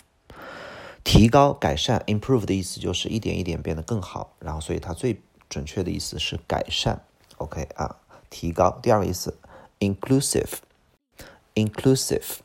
[1.04, 2.02] 提高、改善。
[2.08, 7.04] improve 的意思就是一点一点变得更好，然后所以它最准确的意思是改善。
[7.38, 7.98] OK 啊，
[8.32, 8.80] 提高。
[8.82, 9.38] 第二个意思
[9.80, 12.38] ，inclusive，inclusive。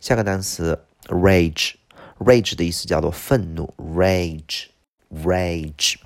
[0.00, 5.96] 下个单词 rage，rage 的意思叫做愤怒，rage，rage。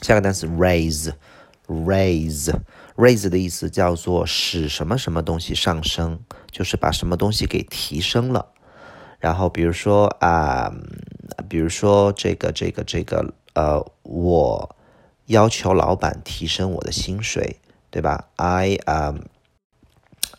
[0.00, 8.52] 下个单词 raise，raise，raise 的意思叫做使什么什么东西上升，就是把什么东西给提升了。
[9.18, 10.70] 然后比如说啊，
[11.48, 14.76] 比如说这个这个这个呃，我
[15.26, 17.56] 要求老板提升我的薪水，
[17.88, 19.20] 对吧？I um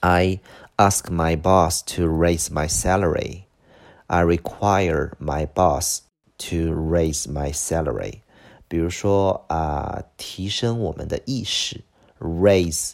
[0.02, 0.40] I
[0.77, 3.47] ask my boss to raise my salary.
[4.07, 6.03] I require my boss
[6.39, 8.23] to raise my salary.
[8.69, 11.83] 比如说啊，提升我们的意识，
[12.19, 12.93] raise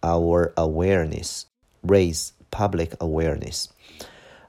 [0.00, 3.66] our awareness，raise public awareness。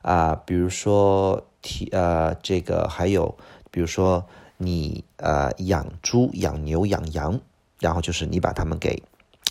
[0.02, 3.36] 啊，比如说提呃，这个还有，
[3.72, 4.26] 比如说
[4.58, 7.40] 你呃养猪、养牛、养羊，
[7.80, 9.02] 然后就是你把它们给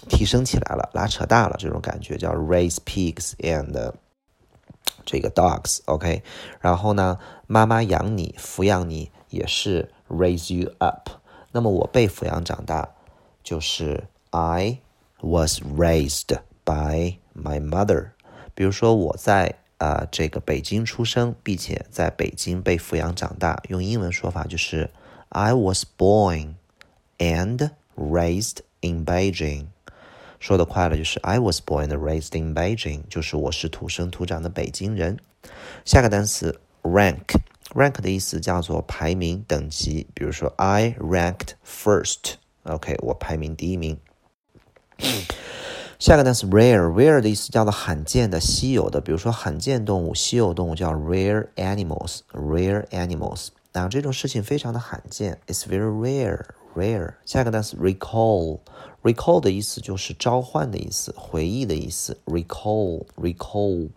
[0.08, 3.94] 提升起来了，拉扯大了，这种感觉叫 raise pigs and
[5.06, 6.24] 这个 dogs，OK。
[6.60, 7.18] 然后呢，
[7.48, 11.10] 妈妈养你，抚养你也是 raise you up。
[11.52, 12.88] 那么我被抚养长大，
[13.44, 14.80] 就是 I
[15.22, 18.12] was raised by my mother。
[18.54, 24.92] 比如说我在啊这个北京出生，并且在北京被抚养长大，用英文说法就是
[25.30, 26.56] I was born
[27.18, 29.68] and raised in Beijing。
[30.40, 35.18] 说的快了，就是 I was born and raised in Beijing，就是我是土生土长的北京人。
[35.84, 40.08] 下个单词 rank，rank 的意思叫做排名、等级。
[40.14, 43.98] 比如说 I ranked first，OK，我排名第一名。
[46.00, 49.02] 下个单词 rare，rare 的意思叫做罕见的、稀有的。
[49.02, 53.50] 比如说罕见动物、稀有动物叫 rare animals，rare animals。
[53.74, 57.16] 那这种事情非常的罕见，it's very rare，rare。
[57.26, 58.60] 下个单词 recall
[59.04, 63.90] recall 的意思就是召唤的意思，回忆的意思，recall，recall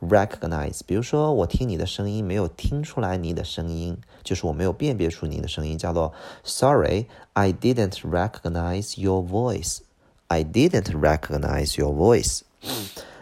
[0.00, 6.12] recognize，比如说我听你的声音没有听出来你的声音，就是我没有辨别出您的声音，叫做
[6.42, 9.78] Sorry，I didn't recognize your voice.
[10.26, 12.40] I didn't recognize your voice.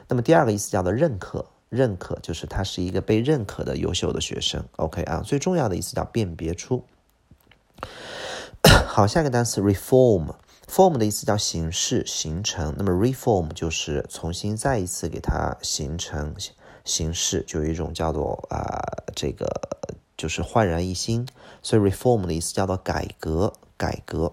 [0.09, 4.65] 那么第二个意思叫做认可，认可就是他是一个被认可的优秀的学生。
[4.77, 6.83] OK 啊，最重要的意思叫辨别出。
[8.89, 16.35] 好，下一个单词 reform，form 的意思叫形式、形成，那么 reform 就是重新再一次给它形成。
[16.87, 18.79] 形式就有一种叫做啊，
[19.15, 19.47] 这个
[20.25, 21.29] 就是焕然一新，
[21.61, 24.33] 所以 reform 的意思叫做改革、改革。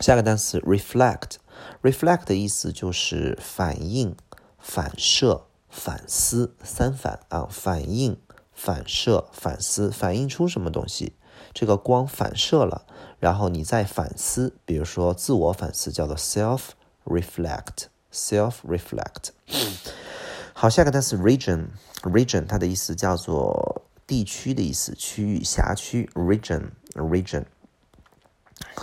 [0.00, 4.14] 下个单词 reflect，reflect 的意思就是反应、
[4.58, 8.18] 反射、反思，三反啊，反应、
[8.52, 11.14] 反射、反思、反映出什么东西，
[11.54, 12.84] 这个光反射了，
[13.18, 16.60] 然后你再反思，比如说自我反思叫做 self
[17.06, 19.30] reflect，self reflect。
[20.52, 27.44] 好，下个单词 region，region 它的意思叫做地区的意思，区域、辖区，region，region。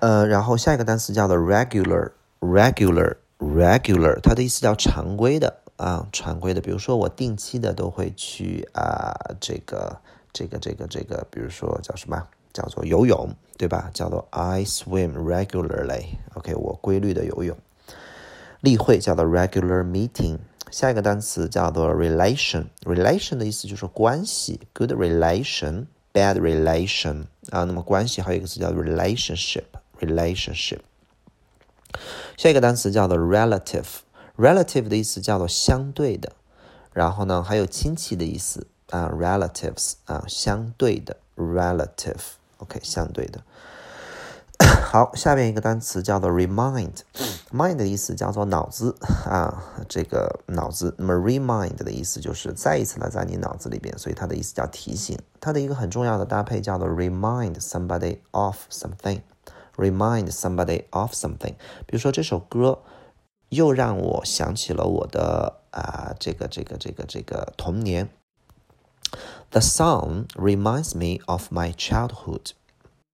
[0.00, 5.60] 呃，然后下一个单词叫做 regular，regular，regular，它的意思叫常规的。
[5.76, 9.96] 啊，常规的，比如说我定期的都会去啊，这个
[10.32, 12.28] 这个这个这个，比如说叫什么？
[12.52, 13.28] 叫做游泳，
[13.58, 13.90] 对吧？
[13.92, 16.04] 叫做 I swim regularly。
[16.34, 17.58] OK，我规律的游泳。
[18.60, 20.38] 例会叫做 regular meeting。
[20.70, 22.66] 下一个单词叫做 relation。
[22.84, 27.64] relation 的意思就是关系，good relation bad relation 啊。
[27.64, 29.64] 那么关系还有一个词叫 relationship。
[30.00, 30.78] relationship。
[32.38, 33.84] 下一个单词叫做 relative。
[34.36, 36.32] relative 的意思叫做相对的，
[36.92, 43.44] 然后呢，还有亲戚的意思啊，relatives 啊，相对的 relative，OK，相对的。
[44.60, 48.96] 好，下面一个单词叫做 remind，mind 的意思叫做脑子
[49.26, 50.94] 啊，这个脑子。
[50.98, 55.18] 那么 remind 的意思就是再一次的在你脑子里边，所以它的意思叫提醒。
[55.40, 61.54] 它的一个很重要的搭配叫做 remind somebody of something，remind somebody of something。
[61.86, 62.80] 比如说这首歌。
[63.50, 68.08] 又让我想起了我的啊，这个这个这个这个童年。
[69.50, 72.50] The song reminds me of my childhood.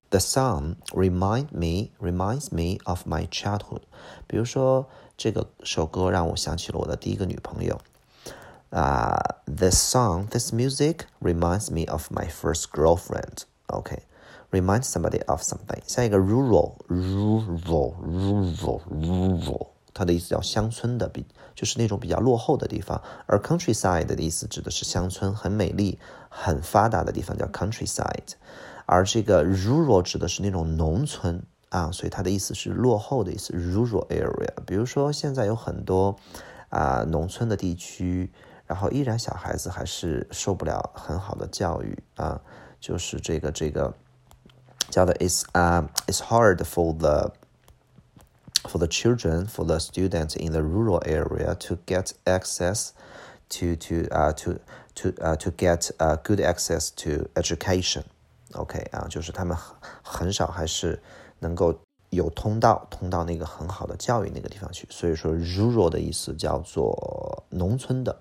[0.10, 3.82] The song remind me reminds me of my childhood.
[4.28, 4.88] 比如说
[5.18, 7.82] 这个首歌让我想起了我的第一个女朋友。
[8.70, 13.44] 啊、uh,，This song, this music reminds me of my first girlfriend.
[13.68, 14.04] OK,
[14.52, 15.82] remind somebody of something.
[15.88, 19.68] 下一个 rural, rural, rural, rural.
[19.94, 21.26] 它的意思叫乡村的，比
[21.56, 23.02] 就是那种比较落后的地方。
[23.28, 25.98] 而 countryside 的意思指的是乡村，很美丽、
[26.30, 28.34] 很发达的地方叫 countryside。
[28.90, 34.54] 而这个 rural 指的是那种农村啊，所以它的意思是落后的意思，rural area。
[34.66, 36.16] 比如说现在有很多
[36.70, 38.32] 啊农村的地区，
[38.68, 42.40] 然后依然小孩子还是受不了很好的教育啊，
[42.80, 43.94] 就是这个这个
[44.90, 47.34] 叫的 is 啊 is hard for the
[48.64, 52.90] for the children, for the students in the rural area to get access
[53.50, 54.60] to to uh, to
[54.96, 58.04] to uh, to get uh, good access to education.
[58.55, 61.03] OK 啊，就是他们很很少还是
[61.39, 61.75] 能够
[62.11, 64.87] 有通道通到那个很好的教育那个地方去。
[64.91, 68.21] 所以说，rural 的意思叫做农村的。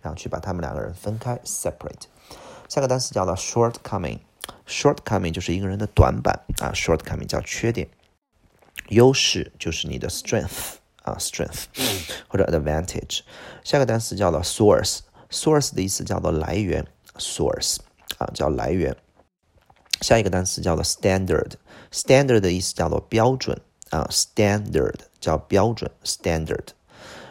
[0.00, 2.06] 然后去把他们两个人分开，separate。
[2.68, 7.88] 下个单词叫做 shortcoming，shortcoming 就是一个人的短板啊，shortcoming 叫缺点。
[8.88, 11.64] 优势就是你的 strength 啊，strength
[12.28, 13.20] 或者 advantage。
[13.64, 16.86] 下个单词叫做 source，source 的意思叫做来源
[17.16, 17.78] ，source
[18.18, 18.96] 啊叫来源。
[20.00, 26.77] 下一个单词叫做 standard，standard 的意思叫做标准啊，standard 叫标准，standard。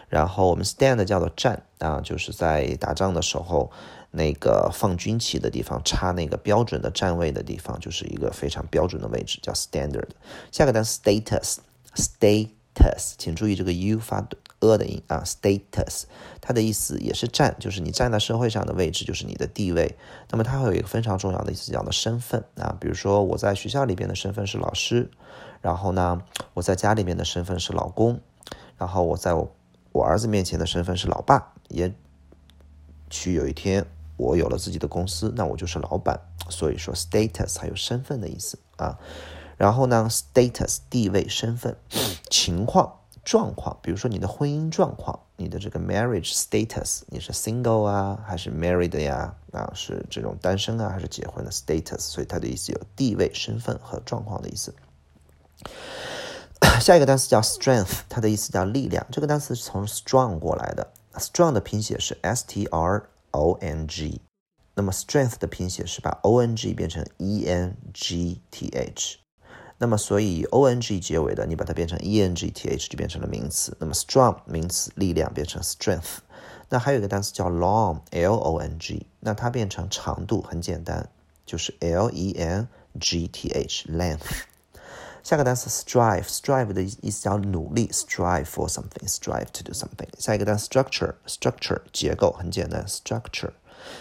[0.09, 3.69] 然后我们 stand 叫做站啊，就是在打仗的时候，
[4.11, 10.09] 那个放军旗的地方插那个标准的站位的地方，就是一个非常标准的位置，叫 standard。
[10.51, 14.25] 下个单词 status，status，请注意这个 u 发
[14.59, 16.03] 呃的音啊，status，
[16.41, 19.95] 它的意思也是站，就是你站在社会上的位置，就是你的地位。
[20.31, 22.75] 那么它会有一个非常重要的意思，叫做身份啊。
[22.79, 25.11] 比如说我在学校里边的身份是老师，
[25.61, 26.21] 然后呢，
[26.55, 28.19] 我在家里面的身份是老公，
[28.77, 29.53] 然后我在我
[29.97, 31.53] 我儿子面前的身份是老爸。
[31.69, 31.91] 也
[33.09, 33.83] 许有一天
[34.15, 36.19] 我有了自己的公司，那我就是老板。
[36.49, 38.99] 所以说，status 还有身份的意思啊。
[39.57, 41.75] 然后呢，status 地位、身份、
[42.29, 49.35] 情况、状况，比如说你的婚姻状况，你的这个 marriage status，你是 single 啊，还是 married 呀？
[49.51, 51.97] 啊，是这种单身啊，还是结婚的 status？
[51.97, 54.75] 所以它的意思有地位、身份和状况的意思。
[56.79, 59.05] 下一个单词叫 strength，它的意思叫力量。
[59.11, 64.21] 这个单词是从 strong 过来的，strong 的拼写是 s t r o n g，
[64.75, 69.17] 那么 strength 的拼写是把 o n g 变成 e n g t h。
[69.79, 73.77] 那么，所以 o n g 结尾的，你把它变成 e n g t h 就变成了名词。
[73.79, 76.17] 那么 strong 名词，力量变成 strength。
[76.69, 81.09] 那还有一个单词叫 long，l o n g，那它变成长度很简单，
[81.45, 82.67] 就是 l e n
[82.99, 84.45] g t h，length。
[85.27, 90.07] 下个单词 strive，strive 的意思叫努力，strive for something，strive to do something。
[90.17, 93.51] 下一个单词 structure，structure 结构很简单，structure。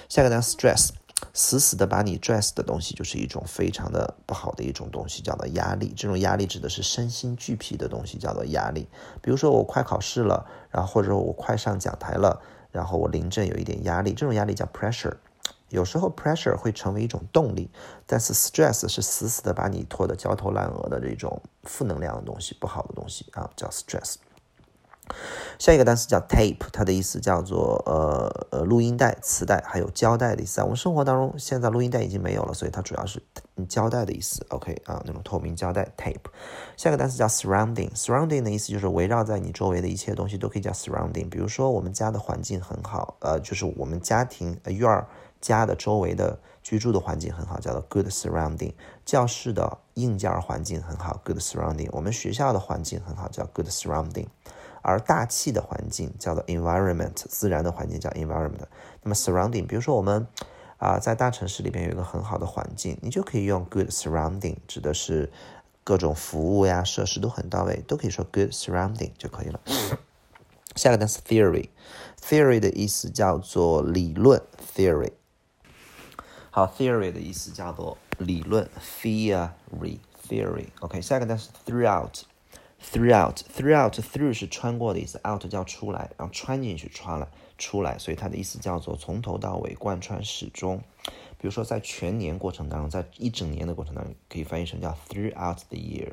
[0.09, 0.91] 下个单词 stress。
[1.35, 5.93] 死死的把你拽死的东西，就是一种非常的不好的一种东西，叫做压力。
[5.97, 8.89] 这种压力指的是身心俱疲的东西，叫做压力。
[9.21, 12.41] 比如说我快考试了，然后或者我快上讲台了，
[12.71, 15.17] 然后我临阵有一点压力，这种压力叫 pressure。
[15.77, 17.71] 有时候 pressure 会成为一种动力，
[18.07, 24.15] 但是 stress 是死死的把你拖得焦头烂额的这种负能量的东西，不好的东西啊，叫 stress。
[25.57, 30.61] 下一个单词叫 tape，它的意思叫做呃呃录音带、磁带，还有胶带的意思。
[30.63, 33.23] 我们生活当中现在录音带已经没有了，所以它主要是
[33.69, 34.45] 胶带的意思。
[34.49, 36.27] OK 啊，那种透明胶带 tape。
[36.77, 41.31] 下一个单词叫 surrounding，surrounding 的意思就是围绕在你周围的一切东西都可以叫 surrounding。
[41.31, 45.07] 比如说我们家的环境很好，呃，就是我们家庭院儿
[45.41, 48.73] 家的周围的居住的环境很好，叫做 good surrounding。
[49.05, 51.89] 教室的硬件环境很好，good surrounding。
[51.93, 54.27] 我们学校的环境很好，叫 good surrounding。
[54.83, 58.67] 而大气的环境叫做 environment，自然的环境叫 environment。
[59.03, 60.27] 那么 surrounding，比如说我们
[60.79, 65.33] 啊在大城市里边有一个很好的环境，你就可以用 good surrounding，指的是
[65.83, 69.61] 各种服务呀、设施都很到位，都可以说 good surrounding 就可以了。
[70.77, 74.41] 下个单词 theory，theory 的意思叫做理论
[74.75, 75.13] theory。
[76.57, 80.65] 好，theory 的意思叫做理论 theory theory。
[80.81, 82.23] OK，下一个单词 throughout。
[82.81, 90.83] Throughout, throughout, through 是穿过的意思，out 叫出来，然后穿进去，穿了出来，所以它的意思叫做从头到尾，贯穿始终。
[91.37, 96.13] 比如说，在全年过程当中，在一整年的过程当中，可以翻译成叫 throughout the year,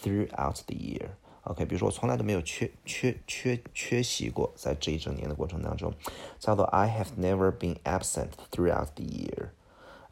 [0.00, 1.06] throughout the year.
[1.42, 5.92] OK，比如说我从来都没有缺缺缺缺席过，在这一整年的过程当中，
[6.38, 9.48] 叫做 I have never been absent throughout the year.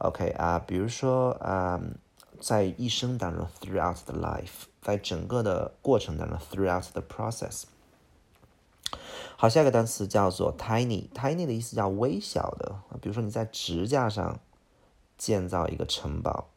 [0.01, 1.81] OK 啊，比如说啊，
[2.41, 4.67] 在一生当中，throughout the life。
[4.81, 7.65] 在整个的过程当中，throughout the process。
[9.37, 14.39] 好，下一个单词叫做 tiny，tiny 的意思叫微小的，比如说你在指甲上
[15.19, 16.49] 建造一个城堡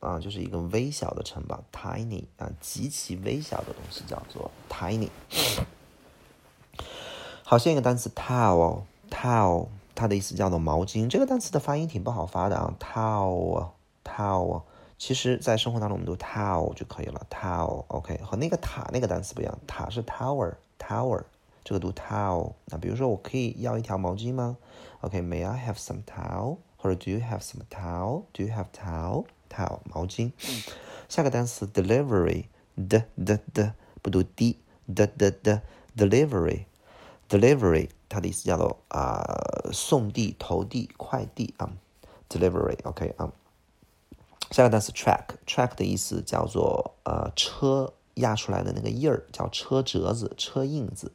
[0.00, 5.08] 啊，就是一个微小的城堡，tiny 啊，极其微小的东西叫做 tiny。
[7.42, 9.68] 好，下一个单词 towel，towel
[10.00, 14.62] 它的意思叫做毛巾，这个单词的发音挺不好发的啊，towel，towel。
[14.96, 21.24] 其实，在生活当中，我们读 towel 就可以了，towel，OK，和那个塔那个单词不一样，塔是 tower，tower，
[21.62, 22.54] 这个读 towel。
[22.64, 24.56] 那比如说，我可以要一条毛巾吗
[25.02, 26.56] ？OK，May I have some towel？
[26.78, 30.32] 或者 Do you have some towel？Do you have towel？towel 毛巾。
[31.10, 39.24] 下个单词 delivery，d d d 不读 d，d d d，delivery，delivery 它的意思叫做啊
[39.72, 41.70] 送递、投递、快递啊
[42.28, 43.32] ，delivery，OK 啊。
[44.50, 51.12] 下个单词 track，track 的意思叫做呃车压出来的那个印儿，叫车辙子、车印子，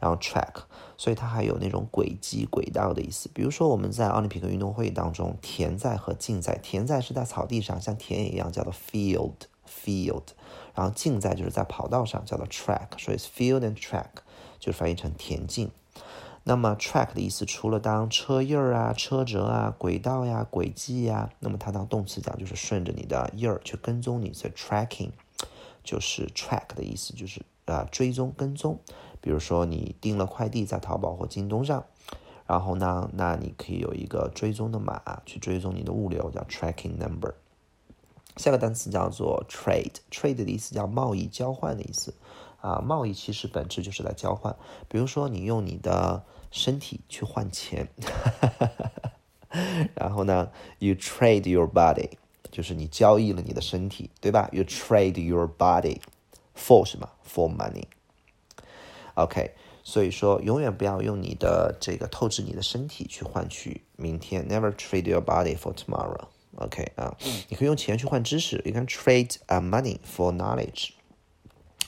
[0.00, 0.64] 然后 track，
[0.98, 3.30] 所以它还有那种轨迹、轨道的意思。
[3.32, 10.24] 比如说我们在奥林匹克运动会当中，田赛和竞赛，田赛是在草地上，像田野一样，叫做 field，field，
[10.74, 14.24] 然后竞赛就是在跑道上，叫做 track，所以 field and track
[14.58, 15.70] 就翻译成田径。
[16.46, 25.10] 那么 track 的意思，除了当车印儿啊、车辙啊、轨道呀、轨迹呀，那么它当动词讲就是顺着你的印儿去跟踪你，所以 tracking
[25.82, 28.78] 就是 track 的意思，就是啊追踪、跟踪。
[29.22, 31.82] 比如说你订了快递在淘宝或京东上，
[32.46, 37.32] 然后呢，那你可以有一个追踪的码去追踪你的物流，叫 tracking number。
[38.36, 42.12] 下个单词叫做 trade，trade 的意思叫贸易、交换的意思。
[42.64, 44.56] 啊，贸易其实本质就是在交换。
[44.88, 47.88] 比如说，你用你的身体去换钱，
[49.94, 52.12] 然后呢，you trade your body，
[52.50, 56.00] 就是你交易了你的身体，对吧？You trade your body
[56.56, 57.84] for 什么？For money。
[59.12, 59.50] OK，
[59.82, 64.48] 所以说，永远不要用你的这个透支你的身体去换取明天。
[64.48, 66.28] Never trade your body for tomorrow。
[66.56, 67.14] OK 啊，
[67.50, 70.92] 你可以用钱去换知识，you can trade a money for knowledge，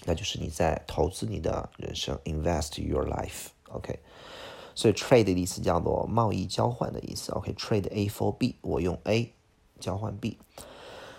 [0.07, 3.49] 那就是你在投资你的人生，invest your life。
[3.71, 3.99] OK，
[4.75, 7.33] 所以 trade 的意思叫做贸易交换的意思。
[7.33, 9.33] OK，trade A for B，我用 A
[9.81, 10.39] 交换 B。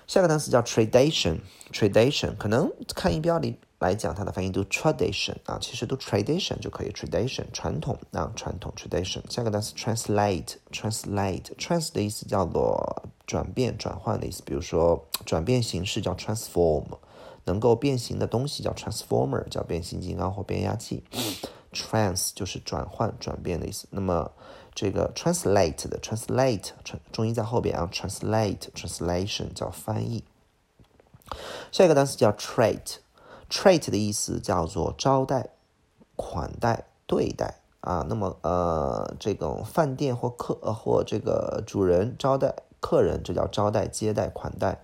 [0.08, 9.20] 下个单词叫 tradition，tradition 可能看音标里来讲，它的发音读 tradition 啊，其实读 tradition 就可以，tradition 传统啊，传统 tradition。
[9.30, 16.86] 下个单词 translate，translate，trans 的意思叫做转变、转换的意思，比如说转变形式叫 transform，
[17.48, 21.04] 能够变形的东西叫 transformer，叫变形金刚或变压器。
[21.74, 23.88] trans 就是转换、转变的意思。
[23.92, 24.32] 那么
[24.74, 26.70] 这个 translate 的 translate，
[27.12, 30.24] 重音在后边啊，translate translation 叫翻译。
[31.72, 35.50] 下一个单词叫 treat，treat 的意思叫做招待、
[36.16, 38.06] 款待、对待啊。
[38.08, 44.80] 那么呃，这种饭店或客或这个主人招待客人，这叫招待、接待、款待。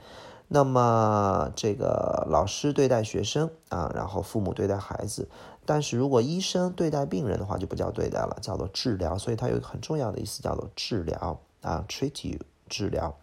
[0.54, 5.28] 那么这个老师对待学生啊，然后父母对待孩子。
[5.66, 9.18] 但是如果医生对待病人的话，就不叫对待了，叫做治疗。
[9.18, 12.38] 所以它有一个很重要的意思，叫做治疗啊，treat you
[12.70, 13.18] 治疗。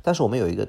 [0.00, 0.68] 但是我们有一个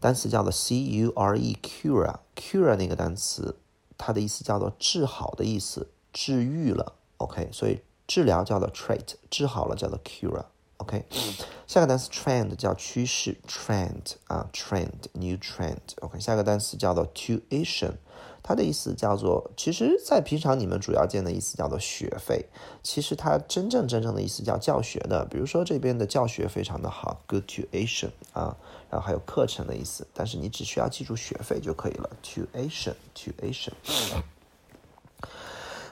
[0.00, 3.56] 单词叫做 cure，cure，cure 那个单词，
[3.98, 6.94] 它的意思叫做治好的意思，治愈了。
[7.18, 10.46] OK，所以治疗叫做 treat，治好了叫做 cure。
[10.80, 11.04] OK，
[11.66, 15.76] 下个单词 trend 叫趋势，trend 啊，trend，new trend。
[16.00, 17.92] OK，下个单词叫做 tuition。
[18.42, 22.46] 它的意思叫做，其实，在平常你们主要见的意思叫做学费，
[22.82, 25.26] 其实它真正真正的意思叫教学的。
[25.26, 28.56] 比如说这边的教学非常的好，good tuition 啊，
[28.88, 33.72] 然后还有课程的意思，但是你只需要记住学费就可以了，tuition，tuition。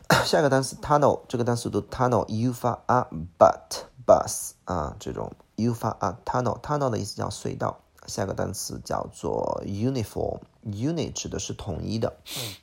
[0.25, 3.07] 下个单词 tunnel，这个单词读 tunnel，u 发 a
[3.39, 7.81] but bus 啊，这种 u 发 a tunnel，tunnel 的意思叫隧道。
[8.07, 12.17] 下个单词叫做 uniform，unit 指的是统一的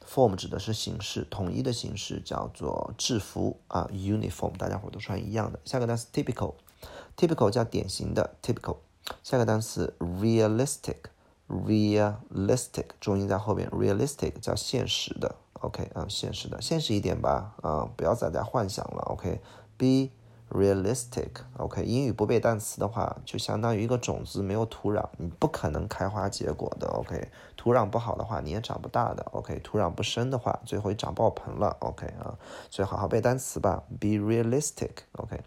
[0.04, 5.60] ，form 指的是形式，统一的形式叫做制服啊，uniform 大家伙都穿一样的。
[5.64, 8.78] 下个单词 typical，typical 叫典型的 typical。
[9.22, 20.10] 下个单词 realistic，realistic 重音在后边，realistic 叫现实的，OK 啊，现实的，现实一点吧啊，不要再在幻想了，OK，be。
[20.52, 26.88] Realistic，OK，英语不背单词的话，就相当于一个种子没有土壤，你不可能开花结果的。
[26.88, 29.26] OK，土壤不好的话，你也长不大的。
[29.32, 31.76] OK，土壤不深的话，最后也长爆棚了。
[31.80, 32.38] OK 啊，
[32.70, 33.84] 所以好好背单词吧。
[34.00, 35.42] Be realistic，OK。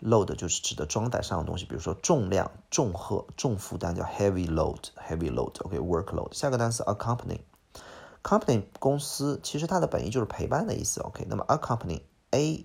[0.00, 5.60] load 就是指的装载上的东西，比如说重量、重荷、重负担叫 heavy load，heavy load。
[5.64, 6.32] OK，workload。
[6.32, 11.00] 下个单词 accompany，company 公司其实它的本意就是陪伴的意思。
[11.00, 12.64] OK，那么 accompany a。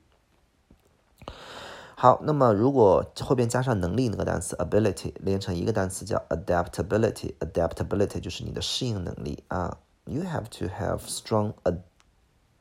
[1.96, 9.78] 好，那么如果后边加上能力那个单词 ability 连成一个单词叫 adaptability，adaptability 就是你的适应能力啊。
[10.06, 11.54] You have to have strong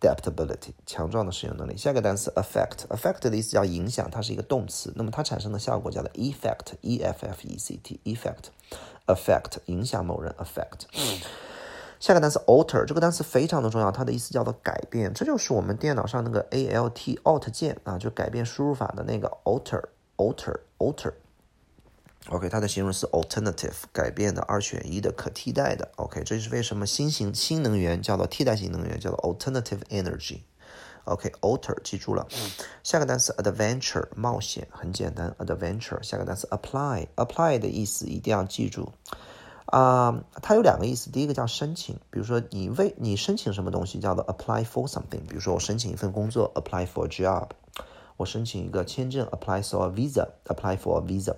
[0.03, 1.77] adaptability，强壮的适应能力。
[1.77, 10.87] 下个单词 affect，affect 的意思叫影响，它是一个动词，那么它产生的效果叫做 effect，e f f e c t，effect，affect 影响某人 affect。
[11.99, 19.81] 下个单词 alter 这个单词非常的重要，它的意思叫做改变，这就是我们电脑上那个 alt alt 键啊，就改变输入法的那个 alter
[20.17, 21.13] alter alter。
[22.29, 25.91] OK，它的形容是 alternative 改变的、二选一的、可替代的。
[25.97, 30.39] OK，这就是为什么新型新能源叫做替代性能源，叫做 alternative energy。
[31.03, 32.25] OK，alter 记住了。
[32.81, 36.01] 下个单词 adventure 冒险，很简单，adventure。
[36.01, 38.93] 下个单词 apply apply 的意思一定要记住。
[39.65, 41.09] 啊，它有两个意思。
[41.09, 45.27] 第一个叫申请，比如说你为你申请什么东西，叫做 apply for something。
[45.27, 47.49] 比如说我申请一份工作，apply for a job；
[48.15, 51.35] 我申请一个签证，apply for a visa，apply for a visa。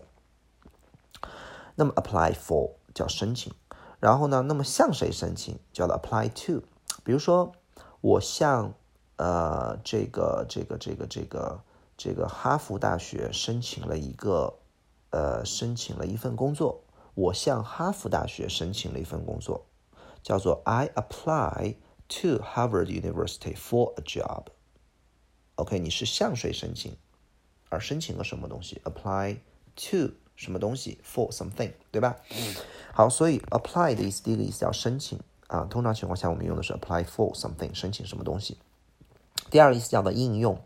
[1.76, 3.54] 那么 apply for 叫申请，
[4.00, 6.64] 然后呢，那么向谁申请叫做 apply to。
[7.04, 7.52] 比如说
[8.02, 8.74] 我向
[9.18, 11.62] 呃这个这个这个这个
[11.98, 14.58] 这个哈佛大学申请了一个
[15.12, 16.82] 呃申请了一份工作。
[17.14, 19.66] 我向哈佛大学申请了一份工作，
[20.22, 21.76] 叫做 I apply
[22.10, 24.48] to Harvard University for a job。
[25.56, 26.98] OK，你是向谁申请，
[27.70, 29.38] 而申请了什么东西？Apply
[29.76, 32.17] to 什么东西？For something，对吧？
[32.93, 35.67] 好，所以 apply 的意思，第一个意思叫申请啊。
[35.69, 38.58] 通常情况下，我们用的是 apply for something，申请什么东西。
[39.50, 40.60] 第二个意思叫做应用。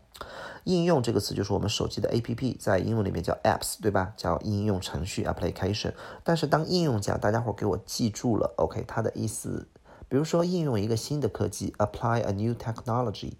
[0.64, 4.12] 应用这个词就是我们手机的 A P P，在英文里面叫 apps，对吧？
[4.16, 5.94] 叫应用程序 application。
[6.22, 8.84] 但是当应用讲，大家伙给我记住了，OK？
[8.86, 9.66] 它的意思，
[10.08, 13.32] 比如说应用一个新的科技，apply a new technology。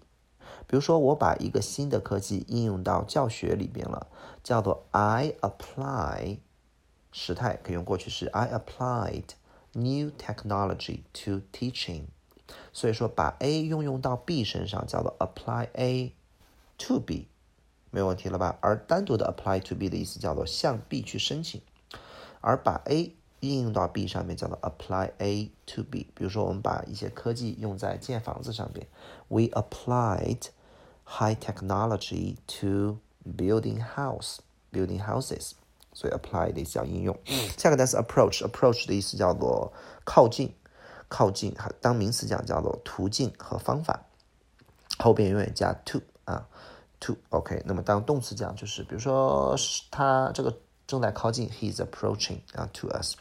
[0.71, 4.07] 比如说我把一个新的科技应用到教学里边了，
[4.41, 6.37] 叫做 I apply。
[7.11, 9.25] 时态可以用过去式，I applied
[9.73, 12.03] new technology to teaching。
[12.71, 16.15] 所以说把 A 运用到 B 身上，叫做 apply A。
[16.77, 17.27] To B，
[17.89, 18.57] 没有问题了吧？
[18.61, 21.61] 而单独的 apply to B 的意思叫做向 B 去申请，
[22.39, 26.07] 而把 A 应用到 B 上面叫做 apply A to B。
[26.15, 28.87] 比如说，我们把一些科技用在建房子上边
[29.27, 30.47] ，We applied
[31.19, 34.37] high technology to building house,
[34.71, 35.51] building houses。
[35.93, 37.17] 所以 apply 的意思叫应用。
[37.57, 39.73] 下个单词 approach，approach 的意思叫做
[40.05, 40.53] 靠近，
[41.09, 41.53] 靠近。
[41.81, 43.99] 当名词讲叫做途径和方法，
[44.99, 46.47] 后边永远加 to 啊。
[47.01, 49.55] to，OK，那么当动词讲就是，比如说
[49.89, 50.55] 他这个
[50.91, 53.15] 正在靠近，he is approaching 啊，to us。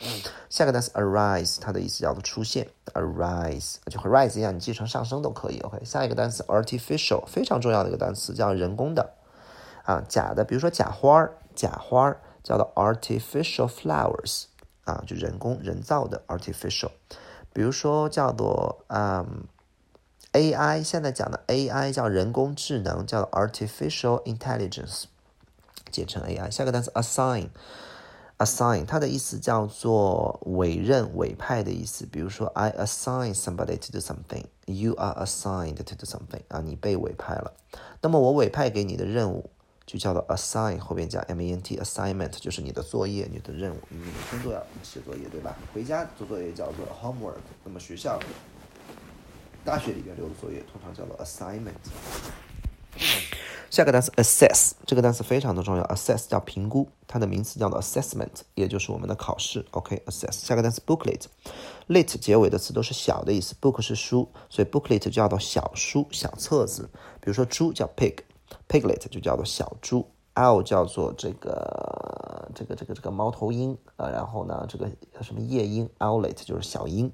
[0.49, 5.85] 下个单词 arise，它的意思叫做出现，arise 就和 rise 一样，你记成上升都可以，OK。
[5.85, 9.15] 下一个单词 artificial，非常重要的一个单词，叫人工的
[9.85, 14.47] 啊，假的，比如说假花儿，假花儿叫做 artificial flowers
[14.85, 16.91] 啊，就人工人造的 artificial。
[17.53, 19.45] 比如说叫做嗯。
[20.33, 25.07] AI 现在讲的 AI 叫人工智能，叫 artificial intelligence，
[25.91, 26.51] 简称 AI。
[26.51, 32.07] 下个单词 assign，assign 它的意思叫做委任、委派的意思。
[32.07, 37.53] 比如说，I assign somebody to do something，you are assigned to do something 啊，你被委派了。
[38.01, 39.51] 那么我委派给你的任务
[39.85, 45.57] 就叫做 assign，后边加 ment，assignment 就是你的作业、你的任务、你的工作要写作业，对吧？
[45.75, 48.19] 回家做作业叫做 homework，那么学校。
[49.63, 51.75] 大学里边留的作业通常叫做 assignment。
[53.71, 55.85] 下个单词 assess，这个单词非常的重要。
[55.85, 59.65] assess 叫评估，它的名词叫做 assessment，也就是我们的考试。
[59.71, 60.33] OK，assess。
[60.33, 66.91] 下个单词 booklet，lit 结尾的词都是小的意思，book 是书，所以 booklet 叫做小书、小册子。
[67.21, 70.05] 比如说猪叫 pig，piglet 就叫做小猪。
[70.35, 74.89] owl 叫做这个这个这个这个猫头鹰啊，然后呢，这个
[75.23, 77.13] 什么夜莺 owlet 就是小鹰。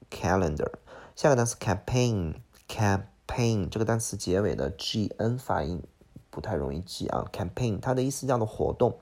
[0.09, 0.75] ，calendar。
[1.17, 5.83] 下个单词 campaign，campaign 这个单词结尾的 g n 发音
[6.31, 8.97] 不太容易记啊，campaign 它的意思叫做活动。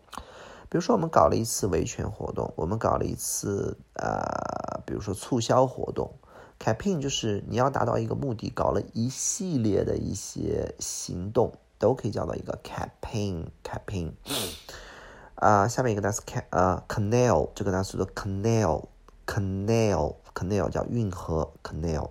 [0.75, 6.13] 比如说，我们搞了一次维权活动，我们搞了一次呃，比如说促销活动
[6.59, 14.15] ，campaign 就是你要达到一个目的，搞了一系列的一些行动，都可以叫做一个 campaign，campaign。
[15.37, 22.11] 啊，下面一个单词 can 呃 canal，这个单词的 canal，canal，canal 叫运河，canal。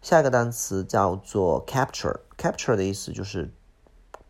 [0.00, 3.52] 下一个单词叫做 capture，capture 的意思就是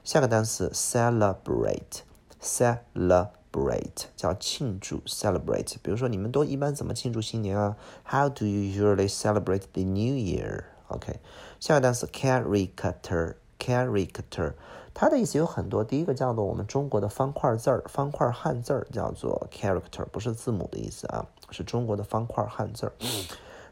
[0.03, 5.77] 下个单词 celebrate，celebrate celebrate 叫庆祝，celebrate。
[5.83, 11.21] 比如说你们都一般怎么庆祝新年啊？How do you usually celebrate the New Year？OK。
[11.59, 14.53] 下一个单词 caricature，caricature。
[14.93, 22.93] 它的意思有很多，第一个叫做我们中国的方块字儿，方块汉字儿叫做 character，不是字母的意思啊，是中国的方块汉字儿。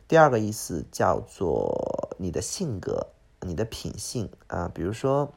[0.07, 3.07] 第二个意思叫做你的性格、
[3.41, 5.33] 你的品性啊，比如说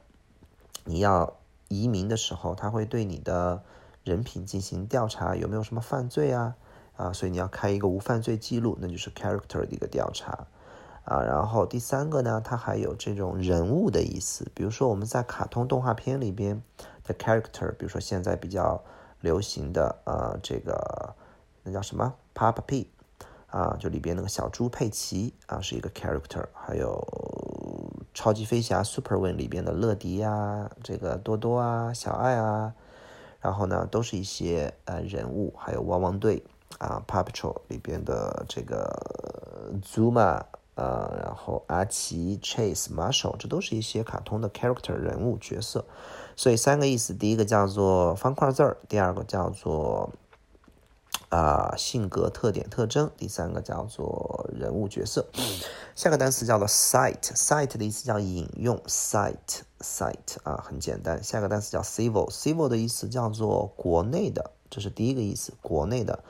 [0.84, 1.38] 你要
[1.70, 3.64] 移民的时候，他会对你的
[4.10, 6.56] 人品进行调查，有没有什么犯罪啊？
[6.96, 10.48] 啊，所以你要开一个无犯罪记录，那就是 character 的一个调查。
[11.04, 16.62] 啊，然后第三个呢，它还有这种人物的意思，比如说我们在卡通动画片里边
[17.04, 18.84] 的 character，比如说现在比较
[19.22, 21.16] 流行的呃这个
[21.64, 22.90] 那叫什么？Papa P，
[23.48, 27.02] 啊，就里边那个小猪佩奇啊是一个 character，还有
[28.14, 32.74] 超级飞侠 Super Win 里边的乐迪呀，这个多多啊，小爱啊，
[33.40, 36.44] 然后呢都是一些呃人物，还有汪汪队
[36.78, 40.44] 啊 Paw Patrol 里边的这个 Zuma。
[40.80, 45.84] 呃，然后阿奇、Chase、Marshall，这都是一些卡通的 character 人物角色，
[46.36, 50.12] 所以三个意思，第一个叫做方块字儿，第二个叫做
[51.30, 55.26] 啊性格特点特征，第三个叫做人物角色。
[55.96, 61.24] 下个单词叫做 cite，cite 的意思叫引用 site site 啊很简单。
[61.24, 66.24] 下个单词叫 civil，civil 的意思叫做国内的，这是第一个意思，国内的。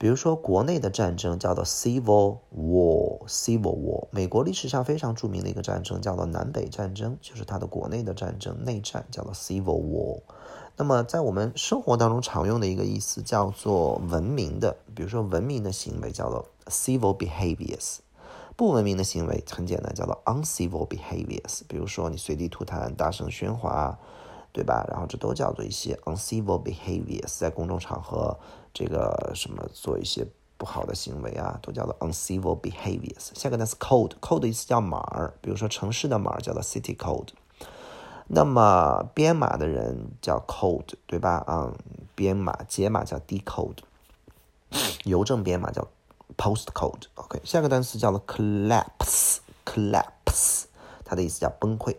[0.00, 4.06] 比如说，国内的战争叫做 civil war，civil war。
[4.12, 10.20] 美国历史上非常著名的一个战争叫做南北战争，就是它的国内的战争，内战叫做 civil war。
[10.76, 17.96] 那么在我们生活当中常用的一个意思叫做文明的，比如说文明的行为叫做 civil behaviors，
[18.58, 21.62] 不文明的行为很简单叫做 uncivil behaviors。
[21.66, 23.96] 比如说你随地吐痰、大声喧哗。
[24.50, 24.84] 对吧？
[24.90, 28.36] 然后这都叫做一些 uncivil behaviors，在公众场合，
[28.72, 33.30] 这个什么做一些不好的行为啊，都叫做 uncivil behaviors。
[33.34, 37.28] 下个单词 code，code 意思叫码儿，比如说城市的码儿叫做 city code。
[38.26, 41.44] 那么编码的人叫 code，对吧？
[41.46, 41.72] 啊，
[42.16, 43.76] 编码解码叫 decode，
[45.04, 45.86] 邮政编码叫
[46.36, 47.04] postcode。
[47.14, 50.64] OK，下个单词叫做 collapse，collapse，
[51.04, 51.96] 它的意思叫崩溃、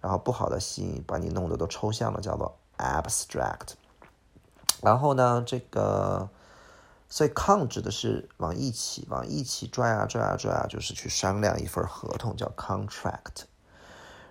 [0.00, 3.74] 然后不好的吸引把你弄得都抽象了，叫做 abstract。
[4.80, 6.30] 然后呢，这个，
[7.10, 13.42] 所以 con 指的是往一起、往一起拽啊、拽啊、拽啊，就是去商量一份合同叫 contract。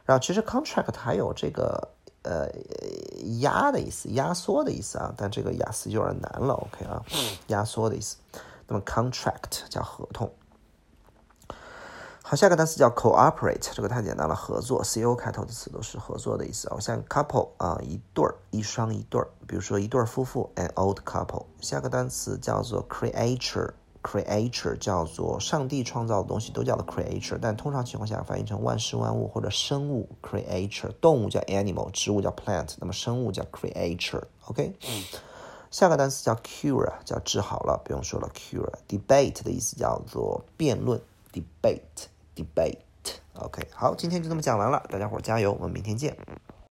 [0.04, 1.90] 然后其实 contract 还有这个。
[2.28, 2.52] 呃，
[3.40, 7.02] 压的意思，压缩的意思啊，但这个雅思有点难了，OK 啊，
[7.48, 8.18] 压缩的意思。
[8.68, 10.30] 那么 contract 叫合同。
[12.22, 16.78] 好，下个单词叫 cooperate，这个太简单了，合作，c o 开头的词都是合作的意思啊。
[16.82, 21.46] 像 couple 啊，一对儿，一双一对儿，比如说一对夫妇，an old couple。
[21.62, 23.72] 下个单词叫做 creature
[24.08, 34.74] creature 叫做上帝创造的东西都叫做 creature 但通常情况下翻译成万事万物或者生物 creature 动物叫 animal 植物叫 plant 那么生物叫 creature ok
[35.70, 41.02] 下个单词叫 cure 叫治好了不用说了 cure debate 的意思叫做辩论。
[41.34, 42.78] debate debate
[43.34, 46.16] ok 好今天就这么讲完了大家伙儿加油我们明天见。